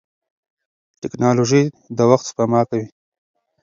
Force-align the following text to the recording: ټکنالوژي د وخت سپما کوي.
ټکنالوژي 1.01 1.63
د 1.97 1.99
وخت 2.11 2.25
سپما 2.29 2.61
کوي. 2.69 2.85